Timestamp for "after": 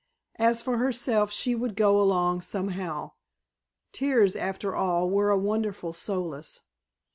4.35-4.75